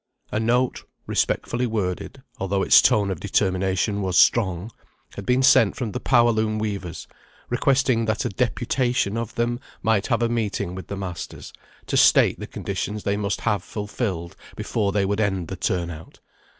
A 0.31 0.39
note, 0.39 0.83
respectfully 1.05 1.67
worded, 1.67 2.23
although 2.39 2.63
its 2.63 2.81
tone 2.81 3.11
of 3.11 3.19
determination 3.19 4.01
was 4.01 4.17
strong, 4.17 4.71
had 5.13 5.27
been 5.27 5.43
sent 5.43 5.75
from 5.75 5.91
the 5.91 5.99
power 5.99 6.31
loom 6.31 6.57
weavers, 6.57 7.07
requesting 7.51 8.05
that 8.05 8.25
a 8.25 8.29
"deputation" 8.29 9.15
of 9.15 9.35
them 9.35 9.59
might 9.83 10.07
have 10.07 10.23
a 10.23 10.27
meeting 10.27 10.73
with 10.73 10.87
the 10.87 10.97
masters, 10.97 11.53
to 11.85 11.97
state 11.97 12.39
the 12.39 12.47
conditions 12.47 13.03
they 13.03 13.15
must 13.15 13.41
have 13.41 13.61
fulfilled 13.61 14.35
before 14.55 14.91
they 14.91 15.05
would 15.05 15.21
end 15.21 15.49
the 15.49 15.55
turn 15.55 15.91
out. 15.91 16.19